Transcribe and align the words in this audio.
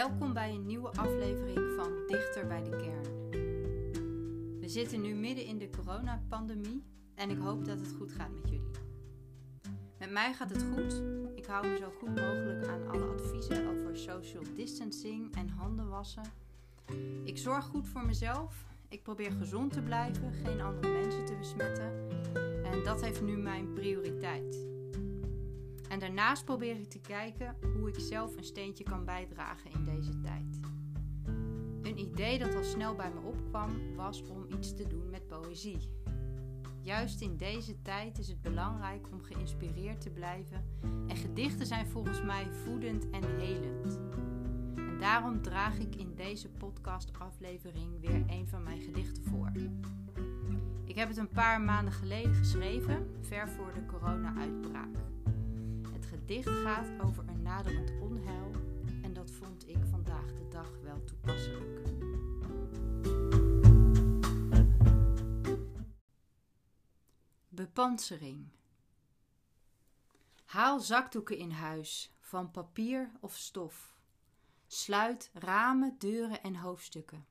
Welkom 0.00 0.32
bij 0.32 0.54
een 0.54 0.66
nieuwe 0.66 0.88
aflevering 0.88 1.72
van 1.76 1.92
Dichter 2.06 2.46
bij 2.46 2.62
de 2.62 2.70
Kern. 2.70 3.30
We 4.60 4.68
zitten 4.68 5.00
nu 5.00 5.14
midden 5.14 5.44
in 5.44 5.58
de 5.58 5.70
coronapandemie 5.70 6.84
en 7.14 7.30
ik 7.30 7.38
hoop 7.38 7.64
dat 7.64 7.80
het 7.80 7.94
goed 7.98 8.12
gaat 8.12 8.30
met 8.30 8.48
jullie. 8.48 8.70
Met 9.98 10.10
mij 10.10 10.34
gaat 10.34 10.50
het 10.50 10.62
goed. 10.62 11.02
Ik 11.34 11.46
hou 11.46 11.66
me 11.66 11.76
zo 11.76 11.90
goed 11.98 12.08
mogelijk 12.08 12.66
aan 12.66 12.88
alle 12.88 13.04
adviezen 13.04 13.68
over 13.68 13.96
social 13.96 14.42
distancing 14.54 15.34
en 15.36 15.48
handen 15.48 15.88
wassen. 15.88 16.24
Ik 17.24 17.38
zorg 17.38 17.64
goed 17.64 17.88
voor 17.88 18.06
mezelf. 18.06 18.64
Ik 18.88 19.02
probeer 19.02 19.32
gezond 19.32 19.72
te 19.72 19.82
blijven, 19.82 20.32
geen 20.32 20.60
andere 20.60 20.92
mensen 20.92 21.24
te 21.24 21.36
besmetten. 21.38 22.08
En 22.64 22.84
dat 22.84 23.02
heeft 23.02 23.22
nu 23.22 23.36
mijn 23.36 23.72
prioriteit. 23.72 24.69
En 25.90 25.98
daarnaast 25.98 26.44
probeer 26.44 26.76
ik 26.76 26.90
te 26.90 27.00
kijken 27.00 27.56
hoe 27.76 27.88
ik 27.88 27.98
zelf 27.98 28.36
een 28.36 28.44
steentje 28.44 28.84
kan 28.84 29.04
bijdragen 29.04 29.70
in 29.70 29.84
deze 29.84 30.20
tijd. 30.20 30.60
Een 31.82 31.98
idee 31.98 32.38
dat 32.38 32.54
al 32.54 32.64
snel 32.64 32.94
bij 32.94 33.10
me 33.10 33.20
opkwam 33.20 33.94
was 33.96 34.22
om 34.22 34.46
iets 34.58 34.74
te 34.74 34.86
doen 34.86 35.10
met 35.10 35.26
poëzie. 35.26 35.88
Juist 36.82 37.20
in 37.20 37.36
deze 37.36 37.82
tijd 37.82 38.18
is 38.18 38.28
het 38.28 38.40
belangrijk 38.42 39.06
om 39.12 39.22
geïnspireerd 39.22 40.00
te 40.00 40.10
blijven 40.10 40.64
en 41.06 41.16
gedichten 41.16 41.66
zijn 41.66 41.86
volgens 41.86 42.22
mij 42.22 42.50
voedend 42.50 43.10
en 43.10 43.36
helend. 43.38 43.98
En 44.76 44.98
daarom 44.98 45.42
draag 45.42 45.78
ik 45.78 45.96
in 45.96 46.14
deze 46.14 46.48
podcastaflevering 46.48 48.00
weer 48.00 48.24
een 48.26 48.48
van 48.48 48.62
mijn 48.62 48.80
gedichten 48.80 49.24
voor. 49.24 49.52
Ik 50.84 50.96
heb 50.96 51.08
het 51.08 51.16
een 51.16 51.28
paar 51.28 51.60
maanden 51.60 51.92
geleden 51.92 52.34
geschreven, 52.34 53.10
ver 53.20 53.48
voor 53.48 53.72
de 53.74 53.86
corona-uitbraak. 53.86 54.96
Gedicht 56.10 56.48
gaat 56.48 57.02
over 57.02 57.28
een 57.28 57.42
naderend 57.42 57.90
onheil 58.00 58.50
en 59.02 59.12
dat 59.12 59.30
vond 59.30 59.68
ik 59.68 59.78
vandaag 59.90 60.34
de 60.34 60.48
dag 60.48 60.70
wel 60.82 61.04
toepasselijk. 61.04 61.80
Bepansering. 67.48 68.48
Haal 70.44 70.80
zakdoeken 70.80 71.36
in 71.36 71.50
huis, 71.50 72.14
van 72.18 72.50
papier 72.50 73.10
of 73.20 73.36
stof. 73.36 73.94
Sluit 74.66 75.30
ramen, 75.34 75.94
deuren 75.98 76.42
en 76.42 76.54
hoofdstukken. 76.54 77.26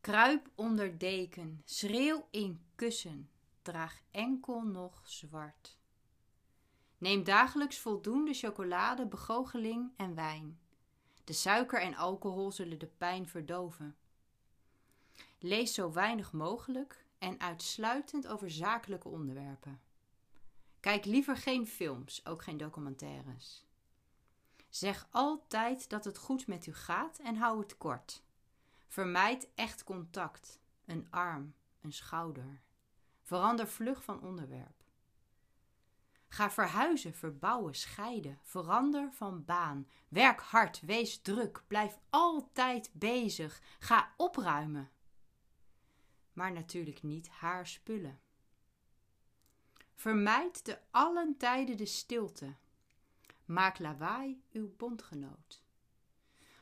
Kruip 0.00 0.50
onder 0.54 0.98
deken, 0.98 1.62
schreeuw 1.64 2.26
in 2.30 2.60
kussen, 2.74 3.30
draag 3.62 4.00
enkel 4.10 4.62
nog 4.62 5.00
zwart. 5.04 5.80
Neem 7.02 7.24
dagelijks 7.24 7.78
voldoende 7.78 8.34
chocolade, 8.34 9.06
begoocheling 9.06 9.92
en 9.96 10.14
wijn. 10.14 10.58
De 11.24 11.32
suiker 11.32 11.80
en 11.80 11.94
alcohol 11.94 12.52
zullen 12.52 12.78
de 12.78 12.86
pijn 12.86 13.28
verdoven. 13.28 13.96
Lees 15.38 15.74
zo 15.74 15.92
weinig 15.92 16.32
mogelijk 16.32 17.04
en 17.18 17.40
uitsluitend 17.40 18.26
over 18.26 18.50
zakelijke 18.50 19.08
onderwerpen. 19.08 19.80
Kijk 20.80 21.04
liever 21.04 21.36
geen 21.36 21.66
films, 21.66 22.26
ook 22.26 22.42
geen 22.42 22.56
documentaires. 22.56 23.64
Zeg 24.68 25.06
altijd 25.10 25.88
dat 25.88 26.04
het 26.04 26.18
goed 26.18 26.46
met 26.46 26.66
u 26.66 26.74
gaat 26.74 27.18
en 27.18 27.36
hou 27.36 27.60
het 27.60 27.78
kort. 27.78 28.22
Vermijd 28.86 29.48
echt 29.54 29.84
contact, 29.84 30.60
een 30.84 31.06
arm, 31.10 31.54
een 31.80 31.92
schouder. 31.92 32.60
Verander 33.22 33.68
vlug 33.68 34.04
van 34.04 34.22
onderwerp. 34.22 34.81
Ga 36.32 36.50
verhuizen, 36.50 37.14
verbouwen, 37.14 37.74
scheiden. 37.74 38.38
Verander 38.42 39.12
van 39.12 39.44
baan. 39.44 39.88
Werk 40.08 40.40
hard, 40.40 40.80
wees 40.80 41.20
druk. 41.22 41.64
Blijf 41.66 41.98
altijd 42.10 42.90
bezig. 42.92 43.60
Ga 43.78 44.14
opruimen. 44.16 44.90
Maar 46.32 46.52
natuurlijk 46.52 47.02
niet 47.02 47.28
haar 47.28 47.66
spullen. 47.66 48.20
Vermijd 49.94 50.64
te 50.64 50.78
allen 50.90 51.36
tijden 51.36 51.76
de 51.76 51.86
stilte. 51.86 52.54
Maak 53.44 53.78
lawaai 53.78 54.42
uw 54.52 54.74
bondgenoot. 54.76 55.62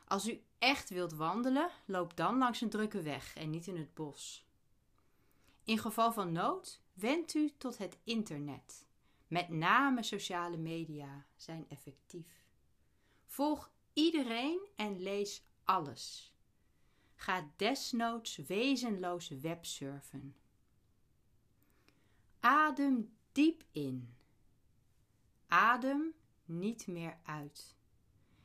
Als 0.05 0.29
u 0.29 0.43
echt 0.59 0.91
wilt 0.91 1.13
wandelen, 1.13 1.71
loop 1.85 2.17
dan 2.17 2.39
langs 2.39 2.61
een 2.61 2.71
drukke 2.71 3.03
weg 3.03 3.37
en 3.37 3.51
niet 3.51 3.67
in 3.67 3.77
het 3.77 3.95
bos. 3.95 4.47
In 5.65 5.79
geval 5.79 6.13
van 6.13 6.33
nood, 6.33 6.83
wend 6.93 7.35
u 7.35 7.53
tot 7.59 7.79
het 7.79 7.99
internet. 8.05 8.89
Met 9.31 9.49
name 9.49 10.03
sociale 10.03 10.57
media 10.57 11.27
zijn 11.37 11.69
effectief. 11.69 12.47
Volg 13.27 13.71
iedereen 13.93 14.69
en 14.77 15.03
lees 15.03 15.45
alles. 15.65 16.35
Ga 17.15 17.51
desnoods 17.57 18.37
wezenloos 18.37 19.29
websurfen. 19.29 20.37
Adem 22.41 23.15
diep 23.33 23.65
in. 23.71 24.15
Adem 25.47 26.15
niet 26.45 26.87
meer 26.87 27.19
uit. 27.23 27.77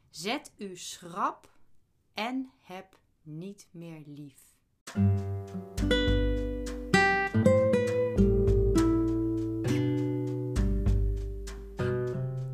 Zet 0.10 0.52
u 0.58 0.78
schrap 0.78 1.54
en 2.14 2.52
heb 2.62 3.00
niet 3.22 3.68
meer 3.72 4.04
lief. 4.06 4.56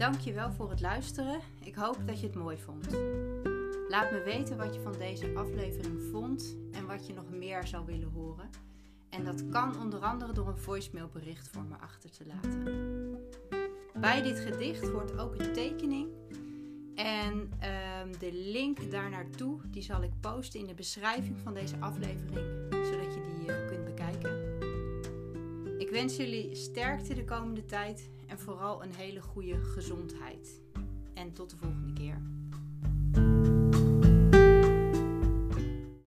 Dankjewel 0.02 0.52
voor 0.52 0.70
het 0.70 0.82
luisteren. 0.82 1.40
Ik 1.64 1.76
hoop 1.76 1.98
dat 2.06 2.20
je 2.20 2.28
het 2.28 2.36
mooi 2.36 2.58
vond. 2.58 2.92
Laat 3.90 4.12
me 4.12 4.22
weten 4.26 4.58
wat 4.58 4.76
je 4.76 4.82
van 4.82 4.96
deze 4.98 5.32
aflevering 5.36 6.02
vond 6.12 6.56
en 6.72 6.86
wat 6.86 7.08
je 7.08 7.14
nog 7.14 7.30
meer 7.30 7.68
zou 7.68 7.86
willen 7.86 8.12
horen. 8.14 8.50
En 9.10 9.26
dat 9.26 9.50
kan 9.50 9.80
onder 9.80 10.00
andere 10.00 10.34
door 10.34 10.48
een 10.48 10.58
voicemailbericht 10.58 11.50
voor 11.50 11.64
me 11.64 11.76
achter 11.76 12.12
te 12.12 12.26
laten. 12.26 12.64
Bij 13.94 14.22
dit 14.22 14.40
gedicht 14.40 14.90
hoort 14.90 15.18
ook 15.18 15.40
een 15.40 15.54
tekening. 15.54 16.08
En 16.96 17.52
ehm, 17.60 18.12
de 18.20 18.34
link 18.34 18.92
daar 18.92 19.10
naartoe 19.10 19.60
die 19.68 19.84
zal 19.84 20.04
ik 20.04 20.12
posten 20.20 20.60
in 20.60 20.68
de 20.68 20.74
beschrijving 20.74 21.38
van 21.40 21.54
deze 21.54 21.76
aflevering, 21.80 22.46
zodat 22.70 23.14
je 23.14 23.36
die 23.38 23.48
uh, 23.48 23.68
kunt 23.68 23.86
bekijken. 23.86 24.60
Ik 25.80 25.90
wens 25.90 26.16
jullie 26.16 26.56
sterkte 26.56 27.14
de 27.14 27.24
komende 27.24 27.66
tijd 27.66 28.10
en 28.32 28.40
vooral 28.40 28.84
een 28.84 28.94
hele 28.94 29.22
goede 29.22 29.64
gezondheid. 29.64 30.62
En 31.14 31.34
tot 31.34 31.50
de 31.50 31.58
volgende 31.58 31.94
keer. 31.94 32.22